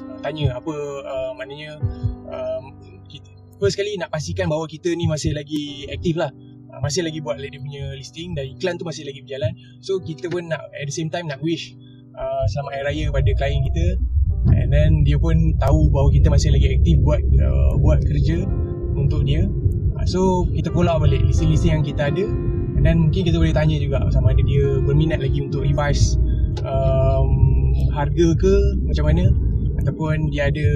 Uh, 0.00 0.18
Tanya 0.18 0.58
apa 0.58 0.74
uh, 1.06 1.30
maknanya 1.38 1.78
um, 2.26 2.74
kita, 3.06 3.30
First 3.62 3.78
kali 3.78 3.94
nak 4.00 4.10
pastikan 4.10 4.50
bahawa 4.50 4.66
kita 4.66 4.90
ni 4.98 5.06
masih 5.06 5.30
lagi 5.30 5.86
aktif 5.94 6.18
lah. 6.18 6.34
Uh, 6.74 6.80
Masih 6.82 7.06
lagi 7.06 7.22
buat 7.22 7.38
dia 7.38 7.54
punya 7.54 7.94
listing 7.94 8.34
Dan 8.34 8.50
iklan 8.58 8.74
tu 8.80 8.84
masih 8.88 9.06
lagi 9.06 9.22
berjalan. 9.22 9.54
So 9.78 10.02
kita 10.02 10.26
pun 10.26 10.50
nak 10.50 10.66
at 10.74 10.90
the 10.90 10.94
same 10.96 11.12
time 11.12 11.30
nak 11.30 11.38
wish 11.44 11.70
uh, 12.18 12.44
Selamat 12.50 12.82
Hari 12.82 12.84
Raya 12.90 13.04
pada 13.14 13.30
klien 13.30 13.62
kita 13.62 13.84
And 14.66 14.74
then 14.74 15.06
dia 15.06 15.14
pun 15.14 15.54
tahu 15.62 15.94
bahawa 15.94 16.10
kita 16.10 16.26
masih 16.26 16.50
lagi 16.50 16.74
aktif 16.74 16.98
buat 17.06 17.22
uh, 17.22 17.78
buat 17.78 18.02
kerja 18.02 18.42
untuk 18.98 19.22
dia. 19.22 19.46
Uh, 19.94 20.02
so 20.02 20.42
kita 20.50 20.74
follow 20.74 20.98
balik 20.98 21.22
listing-listing 21.22 21.70
yang 21.70 21.86
kita 21.86 22.10
ada 22.10 22.26
and 22.74 22.82
then 22.82 22.98
mungkin 22.98 23.30
kita 23.30 23.38
boleh 23.38 23.54
tanya 23.54 23.78
juga 23.78 24.02
sama 24.10 24.34
ada 24.34 24.42
dia 24.42 24.82
berminat 24.82 25.22
lagi 25.22 25.38
untuk 25.38 25.62
revise 25.62 26.18
um, 26.66 27.30
harga 27.94 28.26
ke 28.42 28.54
macam 28.90 29.06
mana 29.06 29.30
ataupun 29.86 30.34
dia 30.34 30.50
ada 30.50 30.66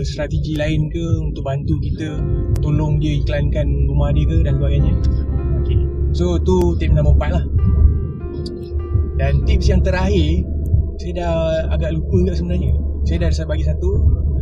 strategi 0.00 0.56
lain 0.56 0.88
ke 0.88 1.04
untuk 1.20 1.44
bantu 1.44 1.76
kita 1.76 2.16
tolong 2.64 2.96
dia 2.96 3.20
iklankan 3.20 3.68
rumah 3.84 4.16
dia 4.16 4.24
ke 4.24 4.48
dan 4.48 4.56
sebagainya. 4.56 4.96
Okay. 5.60 5.76
So 6.16 6.40
tu 6.40 6.72
tip 6.80 6.88
nombor 6.88 7.20
4 7.20 7.36
lah. 7.36 7.44
Dan 9.20 9.44
tips 9.44 9.68
yang 9.68 9.84
terakhir 9.84 10.40
saya 10.96 11.12
dah 11.20 11.36
agak 11.76 11.92
lupa 11.92 12.16
juga 12.24 12.32
sebenarnya 12.32 12.85
saya 13.06 13.22
dah 13.22 13.30
saya 13.30 13.46
bagi 13.46 13.62
satu 13.62 13.90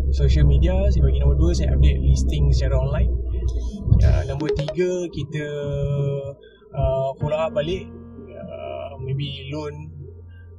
social 0.08 0.48
media 0.48 0.72
saya 0.88 1.04
bagi 1.04 1.20
nombor 1.20 1.36
dua 1.36 1.52
saya 1.52 1.76
update 1.76 2.00
listing 2.00 2.48
secara 2.48 2.80
online. 2.80 3.12
Uh, 4.00 4.24
nombor 4.24 4.48
tiga 4.56 5.04
kita 5.12 5.46
uh, 6.72 7.12
follow 7.20 7.36
up 7.36 7.52
balik 7.52 7.84
uh, 8.32 8.96
maybe 9.04 9.52
loan 9.52 9.92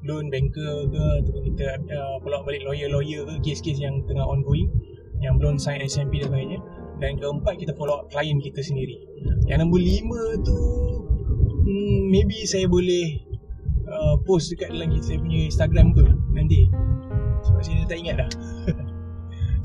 loan 0.06 0.30
banker 0.30 0.86
ke 0.86 1.04
ataupun 1.26 1.44
kita 1.50 1.82
uh, 1.82 2.22
follow 2.22 2.38
up 2.38 2.46
balik 2.46 2.62
lawyer-lawyer 2.62 3.26
ke 3.26 3.34
case-case 3.42 3.82
yang 3.82 3.98
tengah 4.06 4.22
ongoing 4.22 4.70
yang 5.18 5.42
belum 5.42 5.58
sign 5.58 5.82
SMP 5.82 6.22
dan 6.22 6.30
sebagainya. 6.30 6.62
Dan 7.02 7.18
keempat 7.18 7.58
kita 7.58 7.74
follow 7.74 8.06
up 8.06 8.14
klien 8.14 8.38
kita 8.38 8.62
sendiri. 8.62 9.02
Yang 9.50 9.66
nombor 9.66 9.82
lima 9.82 10.22
tu 10.46 10.62
hmm, 11.66 12.14
maybe 12.14 12.46
saya 12.46 12.70
boleh 12.70 13.18
uh, 13.90 14.16
post 14.30 14.54
dekat 14.54 14.78
dalam 14.78 14.94
kita 14.94 15.18
punya 15.18 15.50
Instagram 15.50 15.90
ke 15.98 16.06
nanti 16.38 16.70
saya 17.64 17.84
tak 17.88 17.98
ingat 18.00 18.16
dah. 18.26 18.30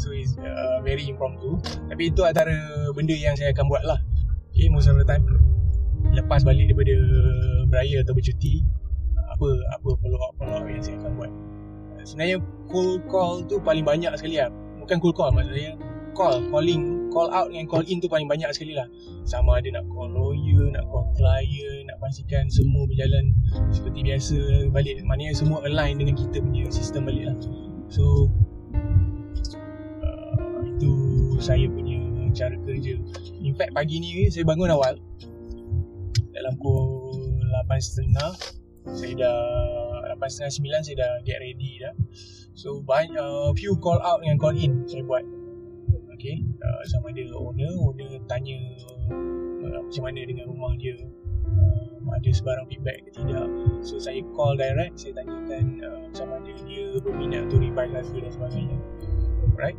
So 0.01 0.17
it's 0.17 0.33
uh, 0.41 0.81
very 0.81 1.05
impromptu. 1.05 1.61
Tapi 1.93 2.09
itu 2.09 2.25
antara 2.25 2.57
benda 2.97 3.13
yang 3.13 3.37
saya 3.37 3.53
akan 3.53 3.69
buat 3.69 3.85
lah. 3.85 4.01
Okay 4.49 4.73
most 4.73 4.89
of 4.89 4.97
the 4.97 5.05
time. 5.05 5.29
Lepas 6.17 6.41
balik 6.41 6.73
daripada 6.73 6.97
beraya 7.69 8.01
atau 8.01 8.17
bercuti 8.17 8.65
Apa 9.37 9.47
apa 9.77 9.89
follow 10.01 10.21
up 10.25 10.33
follow 10.41 10.57
up 10.57 10.65
yang 10.65 10.81
saya 10.81 10.97
akan 11.05 11.13
buat. 11.21 11.31
Sebenarnya 12.09 12.41
cold 12.73 13.05
call 13.13 13.45
tu 13.45 13.61
paling 13.61 13.85
banyak 13.85 14.09
sekali 14.17 14.41
lah. 14.41 14.49
Bukan 14.81 14.97
cold 15.05 15.17
call 15.21 15.37
maksud 15.37 15.53
saya 15.53 15.77
Call, 16.11 16.43
calling, 16.51 17.07
call 17.15 17.31
out 17.31 17.55
dengan 17.55 17.71
call 17.71 17.87
in 17.87 18.03
tu 18.03 18.11
paling 18.11 18.27
banyak 18.27 18.51
sekali 18.51 18.75
lah. 18.75 18.89
Sama 19.29 19.63
ada 19.63 19.69
nak 19.79 19.85
call 19.93 20.11
lawyer, 20.11 20.75
nak 20.75 20.83
call 20.91 21.07
client 21.15 21.87
Nak 21.87 21.97
pastikan 22.03 22.51
semua 22.51 22.83
berjalan 22.89 23.31
seperti 23.71 24.01
biasa. 24.03 24.39
Balik 24.75 25.05
Maknanya 25.07 25.37
semua 25.37 25.63
align 25.63 26.01
dengan 26.03 26.17
kita 26.19 26.41
punya 26.43 26.67
sistem 26.73 27.07
balik 27.07 27.31
lah 27.31 27.37
So 27.91 28.31
uh, 30.01 30.63
Itu 30.65 30.91
saya 31.43 31.67
punya 31.67 31.99
cara 32.31 32.55
kerja. 32.63 32.95
In 33.43 33.53
fact 33.59 33.75
pagi 33.75 33.99
ni 33.99 34.31
saya 34.31 34.47
bangun 34.47 34.71
awal. 34.71 34.95
Dalam 36.31 36.55
pukul 36.57 37.43
8.30 37.67 38.95
Saya 38.95 39.13
dah 39.19 39.39
8.30 40.17 40.63
9 40.63 40.87
saya 40.87 40.97
dah 41.03 41.13
get 41.27 41.43
ready 41.43 41.83
dah. 41.83 41.95
So 42.55 42.81
banyak 42.87 43.19
uh, 43.19 43.51
few 43.59 43.75
call 43.83 43.99
out 44.01 44.23
dengan 44.23 44.39
call 44.39 44.55
in 44.55 44.87
saya 44.87 45.03
buat. 45.03 45.27
Okay? 46.15 46.37
Uh, 46.61 46.83
Sama 46.85 47.17
ada 47.17 47.33
owner 47.33 47.73
Owner 47.81 48.21
tanya 48.29 48.61
uh, 49.09 49.81
Macam 49.81 50.03
mana 50.05 50.21
dengan 50.21 50.53
rumah 50.53 50.77
dia 50.77 51.01
ada 52.11 52.31
sebarang 52.31 52.67
feedback 52.69 52.99
ke 53.09 53.11
tidak. 53.17 53.49
So 53.87 53.97
saya 53.97 54.21
call 54.37 54.61
direct 54.61 55.01
saya 55.01 55.17
tanyakan 55.25 55.81
uh, 55.81 56.05
sama 56.13 56.43
ada 56.43 56.53
dia 56.69 56.99
berminat 57.01 57.49
untuk 57.49 57.65
revise 57.65 57.93
harga 57.97 58.19
dan 58.19 58.33
sebagainya. 58.35 58.79
Right 59.57 59.79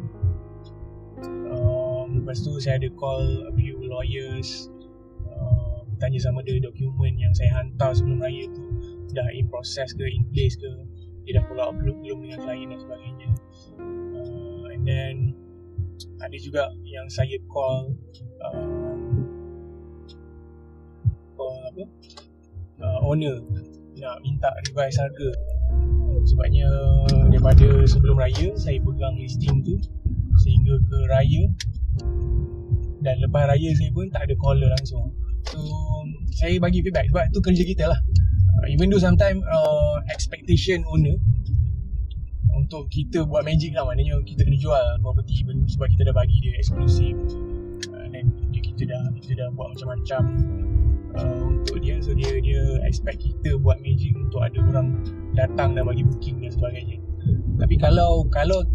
um, 1.52 2.24
lepas 2.24 2.42
tu 2.42 2.58
saya 2.58 2.80
ada 2.80 2.90
call 2.96 3.46
a 3.48 3.52
few 3.54 3.78
lawyers 3.84 4.72
uh, 5.28 5.84
tanya 6.02 6.18
sama 6.18 6.42
ada 6.42 6.58
dokumen 6.58 7.14
yang 7.20 7.34
saya 7.36 7.62
hantar 7.62 7.94
sebelum 7.94 8.24
raya 8.24 8.50
tu. 8.50 8.64
Dah 9.12 9.28
in 9.36 9.52
process 9.52 9.92
ke 9.92 10.08
in 10.08 10.24
place 10.32 10.56
ke. 10.58 10.72
Dia 11.28 11.38
dah 11.38 11.44
follow 11.46 11.70
up 11.70 11.76
belum, 11.78 12.02
belum 12.02 12.26
dengan 12.26 12.40
klien 12.42 12.68
dan 12.74 12.80
sebagainya. 12.82 13.30
Uh, 14.18 14.66
and 14.74 14.84
then 14.88 15.16
ada 16.18 16.34
juga 16.42 16.74
yang 16.82 17.06
saya 17.12 17.38
call 17.46 17.94
uh, 18.42 19.21
apa 21.72 21.84
uh, 22.84 23.00
owner 23.08 23.40
nak 24.02 24.18
minta 24.26 24.50
revise 24.68 24.98
harga. 24.98 25.30
Sebabnya 26.22 26.70
daripada 27.34 27.82
sebelum 27.90 28.18
raya 28.18 28.54
saya 28.54 28.78
pegang 28.78 29.18
listing 29.18 29.62
tu 29.66 29.78
sehingga 30.42 30.78
ke 30.86 30.98
raya. 31.10 31.44
Dan 33.02 33.18
lepas 33.26 33.50
raya 33.50 33.70
saya 33.74 33.90
pun 33.90 34.06
tak 34.14 34.30
ada 34.30 34.34
caller 34.38 34.70
langsung. 34.70 35.10
So 35.50 35.58
saya 36.34 36.62
bagi 36.62 36.86
feedback 36.86 37.10
sebab 37.10 37.26
tu 37.34 37.42
kerja 37.42 37.64
kita 37.66 37.90
lah. 37.90 38.00
Uh, 38.62 38.68
even 38.70 38.92
though 38.92 39.02
sometimes 39.02 39.42
uh, 39.50 39.98
expectation 40.14 40.86
owner 40.86 41.18
untuk 42.52 42.92
kita 42.92 43.24
buat 43.26 43.42
magic 43.48 43.74
lah 43.74 43.88
maknanya 43.88 44.20
kita 44.28 44.44
kena 44.44 44.60
jual 44.60 44.86
property 45.02 45.42
sebab 45.72 45.88
kita 45.88 46.12
dah 46.12 46.14
bagi 46.14 46.36
dia 46.44 46.54
eksklusif 46.60 47.16
uh, 47.96 48.06
kita 48.52 48.84
dah 48.92 49.02
kita 49.24 49.34
dah 49.40 49.48
buat 49.56 49.72
macam-macam 49.72 50.22
uh, 51.18 51.42
untuk 51.48 51.78
dia 51.82 52.00
so 52.00 52.12
dia 52.16 52.40
dia 52.40 52.62
expect 52.88 53.24
kita 53.24 53.58
buat 53.60 53.80
magic 53.84 54.16
untuk 54.16 54.44
ada 54.44 54.58
orang 54.62 55.00
datang 55.36 55.76
dan 55.76 55.88
bagi 55.88 56.04
booking 56.04 56.44
dan 56.44 56.52
sebagainya. 56.52 56.98
Tapi 57.62 57.76
kalau 57.78 58.26
kalau 58.34 58.66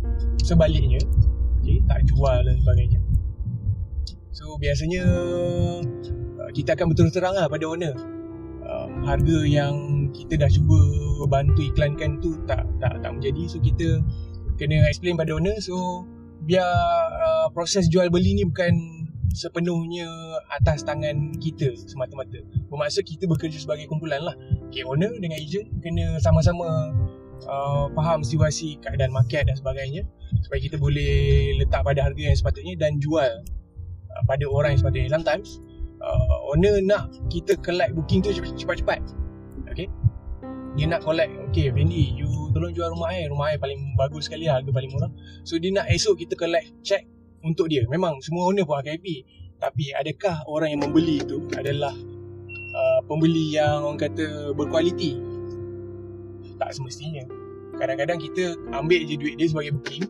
sebaliknya 0.41 1.03
okay, 1.67 1.83
tak 1.91 2.01
jual 2.07 2.39
dan 2.47 2.57
sebagainya. 2.63 3.01
So 4.31 4.61
biasanya 4.61 5.03
uh, 6.45 6.51
kita 6.53 6.77
akan 6.77 6.93
betul 6.93 7.09
terang 7.11 7.35
lah 7.35 7.51
pada 7.51 7.65
owner. 7.67 7.95
Um, 8.67 9.07
harga 9.07 9.47
yang 9.47 9.75
kita 10.11 10.43
dah 10.43 10.51
cuba 10.51 10.79
bantu 11.31 11.63
iklankan 11.63 12.19
tu 12.23 12.39
tak 12.47 12.63
tak 12.79 13.01
tak 13.03 13.11
menjadi. 13.11 13.43
So 13.51 13.59
kita 13.59 14.01
kena 14.61 14.87
explain 14.87 15.19
pada 15.19 15.35
owner. 15.35 15.57
So 15.59 16.07
biar 16.47 16.69
uh, 17.27 17.49
proses 17.51 17.91
jual 17.91 18.13
beli 18.13 18.39
ni 18.39 18.45
bukan 18.47 18.96
sepenuhnya 19.37 20.09
atas 20.49 20.81
tangan 20.81 21.37
kita 21.37 21.77
semata-mata. 21.77 22.41
Bermaksud 22.73 23.05
kita 23.05 23.29
bekerja 23.29 23.61
sebagai 23.61 23.85
kumpulan 23.85 24.25
lah. 24.25 24.33
Okay, 24.73 24.81
owner 24.89 25.13
dengan 25.21 25.37
agent 25.37 25.69
kena 25.85 26.17
sama-sama 26.25 26.97
uh, 27.45 27.93
faham 27.93 28.25
situasi 28.25 28.81
keadaan 28.81 29.13
market 29.13 29.45
dan 29.45 29.55
sebagainya 29.61 30.09
supaya 30.41 30.59
kita 30.65 30.81
boleh 30.81 31.53
letak 31.61 31.85
pada 31.85 32.09
harga 32.09 32.23
yang 32.33 32.37
sepatutnya 32.37 32.75
dan 32.81 32.97
jual 32.97 33.29
uh, 34.09 34.23
pada 34.25 34.45
orang 34.49 34.73
yang 34.73 34.81
sepatutnya. 34.81 35.13
Sometimes 35.13 35.61
uh, 36.01 36.37
owner 36.49 36.81
nak 36.81 37.13
kita 37.29 37.61
collect 37.61 37.93
booking 37.93 38.25
tu 38.25 38.33
cepat-cepat. 38.33 39.05
Okay 39.69 39.93
dia 40.77 40.85
nak 40.85 41.01
collect 41.01 41.33
okay 41.49 41.73
Fendi 41.73 42.13
you 42.13 42.29
tolong 42.53 42.69
jual 42.77 42.93
rumah 42.93 43.09
air 43.09 43.33
rumah 43.33 43.49
air 43.49 43.57
paling 43.57 43.97
bagus 43.97 44.29
sekali 44.29 44.45
harga 44.45 44.69
paling 44.69 44.93
murah. 44.93 45.09
So 45.43 45.57
dia 45.57 45.73
nak 45.73 45.89
esok 45.89 46.21
kita 46.21 46.37
collect 46.37 46.69
check 46.85 47.09
untuk 47.47 47.71
dia. 47.71 47.87
Memang 47.87 48.19
semua 48.19 48.51
owner 48.51 48.67
pun 48.67 48.83
akan 48.83 48.99
happy. 48.99 49.23
Tapi 49.57 49.95
adakah 49.95 50.45
orang 50.51 50.75
yang 50.75 50.81
membeli 50.85 51.23
tu 51.23 51.47
adalah 51.55 51.95
uh, 52.75 53.01
pembeli 53.07 53.55
yang 53.57 53.87
orang 53.87 53.97
kata 53.97 54.53
berkualiti? 54.53 55.17
Tak 56.59 56.75
semestinya. 56.75 57.25
Kadang-kadang 57.79 58.19
kita 58.21 58.59
ambil 58.75 59.07
je 59.07 59.15
duit 59.17 59.39
dia 59.39 59.49
sebagai 59.49 59.79
booking. 59.79 60.05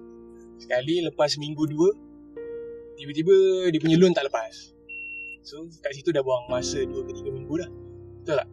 Sekali 0.57 1.05
lepas 1.05 1.37
minggu 1.37 1.69
dua 1.69 1.93
tiba-tiba 2.97 3.69
dia 3.69 3.79
punya 3.79 3.97
loan 4.01 4.17
tak 4.17 4.33
lepas. 4.33 4.73
So 5.47 5.69
kat 5.85 5.95
situ 5.95 6.11
dah 6.11 6.27
buang 6.27 6.51
masa 6.51 6.83
2 6.83 7.07
ke 7.07 7.13
3 7.23 7.37
minggu 7.39 7.55
dah. 7.61 7.71
Betul 8.25 8.35
tak? 8.43 8.49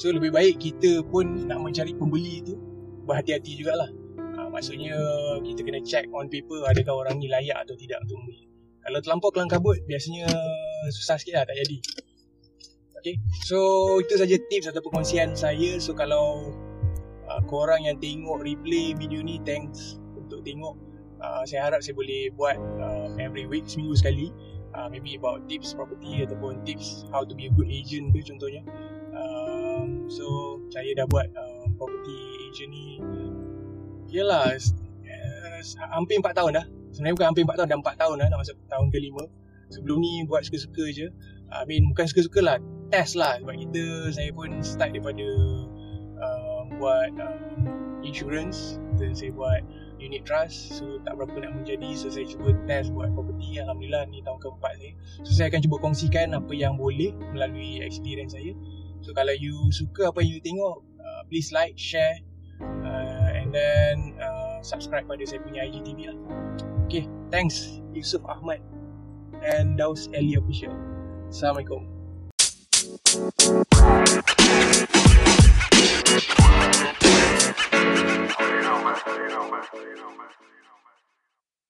So 0.00 0.12
lebih 0.14 0.32
baik 0.32 0.62
kita 0.62 1.04
pun 1.04 1.48
nak 1.48 1.60
mencari 1.60 1.92
pembeli 1.92 2.40
tu 2.40 2.56
berhati-hati 3.04 3.56
jugalah 3.60 3.88
maksudnya 4.58 4.98
kita 5.46 5.62
kena 5.62 5.78
check 5.86 6.10
on 6.10 6.26
paper 6.26 6.66
adakah 6.66 7.06
orang 7.06 7.22
ni 7.22 7.30
layak 7.30 7.62
atau 7.62 7.78
tidak 7.78 8.02
untuk 8.02 8.18
membeli. 8.18 8.50
Kalau 8.82 8.98
terlampau 8.98 9.30
kelang 9.30 9.46
kabut 9.46 9.78
biasanya 9.86 10.26
susah 10.90 11.14
sikit 11.14 11.38
lah 11.38 11.44
tak 11.46 11.62
jadi. 11.62 11.78
Okay, 12.98 13.14
so 13.46 13.58
itu 14.02 14.18
saja 14.18 14.34
tips 14.50 14.66
atau 14.74 14.82
perkongsian 14.82 15.38
saya. 15.38 15.78
So 15.78 15.94
kalau 15.94 16.50
uh, 17.30 17.38
korang 17.46 17.86
yang 17.86 18.02
tengok 18.02 18.42
replay 18.42 18.98
video 18.98 19.22
ni 19.22 19.38
thanks 19.46 20.02
untuk 20.18 20.42
tengok. 20.42 20.74
Uh, 21.22 21.46
saya 21.46 21.70
harap 21.70 21.78
saya 21.78 21.94
boleh 21.94 22.34
buat 22.34 22.58
uh, 22.82 23.14
every 23.22 23.46
week 23.46 23.70
seminggu 23.70 23.94
sekali. 23.94 24.34
Uh, 24.74 24.90
maybe 24.90 25.14
about 25.14 25.46
tips 25.46 25.70
property 25.70 26.26
ataupun 26.26 26.66
tips 26.66 27.06
how 27.14 27.22
to 27.22 27.38
be 27.38 27.46
a 27.46 27.52
good 27.54 27.70
agent 27.70 28.10
tu 28.10 28.18
contohnya. 28.26 28.66
Um, 29.14 30.10
so 30.10 30.58
saya 30.74 30.90
dah 30.98 31.06
buat 31.06 31.30
uh, 31.38 31.70
property 31.78 32.18
agent 32.50 32.70
ni 32.74 32.98
yelah 34.08 34.56
uh, 34.56 35.60
hampir 35.92 36.18
4 36.20 36.32
tahun 36.32 36.50
dah. 36.58 36.66
Sebenarnya 36.92 37.14
bukan 37.14 37.28
hampir 37.32 37.42
4 37.44 37.58
tahun 37.58 37.68
dah 37.68 37.78
4 37.84 38.02
tahun 38.02 38.14
dah 38.20 38.26
nak 38.32 38.38
masuk 38.42 38.56
tahun 38.68 38.86
kelima. 38.90 39.24
Sebelum 39.68 39.96
ni 40.00 40.24
buat 40.24 40.42
suka-suka 40.48 40.84
je. 40.90 41.12
I 41.48 41.64
mean 41.64 41.88
bukan 41.92 42.08
suka-suka 42.08 42.40
lah 42.40 42.56
test 42.88 43.16
lah. 43.16 43.36
Sebab 43.40 43.54
kita 43.54 43.82
saya 44.12 44.30
pun 44.32 44.48
start 44.64 44.96
daripada 44.96 45.28
buat 46.78 47.12
um, 47.20 48.00
insurance. 48.00 48.80
Dan 48.96 49.12
saya 49.12 49.30
buat 49.34 49.60
unit 50.00 50.24
trust. 50.24 50.78
So 50.80 51.02
tak 51.04 51.18
berapa 51.18 51.34
nak 51.42 51.52
menjadi 51.58 51.90
so 51.98 52.08
saya 52.08 52.24
cuba 52.24 52.54
test 52.64 52.94
buat 52.94 53.12
property 53.12 53.58
Alhamdulillah 53.60 54.06
ni 54.08 54.22
tahun 54.22 54.38
keempat 54.38 54.72
saya 54.78 54.92
so 55.26 55.30
saya 55.34 55.46
akan 55.50 55.60
cuba 55.66 55.76
kongsikan 55.82 56.32
apa 56.32 56.52
yang 56.54 56.78
boleh 56.78 57.12
melalui 57.34 57.82
experience 57.82 58.32
saya. 58.32 58.54
So 59.02 59.14
kalau 59.14 59.34
you 59.34 59.54
suka 59.74 60.10
apa 60.10 60.22
you 60.22 60.40
tengok 60.42 60.82
uh, 60.98 61.22
please 61.26 61.50
like, 61.50 61.74
share 61.78 62.18
uh, 62.18 62.37
and 63.48 63.56
then 63.56 64.12
uh, 64.20 64.60
subscribe 64.60 65.08
pada 65.08 65.24
saya 65.24 65.40
punya 65.40 65.64
IGTV 65.64 66.12
lah 66.12 66.18
okay, 66.84 67.08
thanks 67.32 67.80
Yusuf 67.96 68.20
Ahmad 68.28 68.60
and 69.40 69.80
Daus 69.80 70.12
Eli 70.12 70.36
Official 70.36 70.76
Assalamualaikum 71.32 71.88
you 73.08 73.24
know, 78.60 78.76
man. 78.84 78.96
You 79.16 79.28
know, 79.32 79.48
man. 79.48 79.64
You 79.72 79.96
know, 79.96 80.12
man. 80.12 80.28